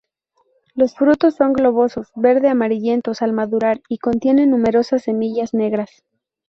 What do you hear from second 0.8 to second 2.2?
frutos son globosos,